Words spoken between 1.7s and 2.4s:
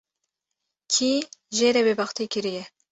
re bêbextî